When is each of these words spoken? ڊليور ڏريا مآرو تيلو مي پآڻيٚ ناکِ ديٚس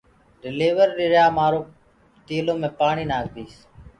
ڊليور 0.41 0.87
ڏريا 0.97 1.25
مآرو 1.37 1.61
تيلو 2.27 2.53
مي 2.61 2.69
پآڻيٚ 2.79 3.09
ناکِ 3.11 3.25
ديٚس 3.35 3.55